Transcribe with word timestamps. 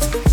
Bye. 0.00 0.31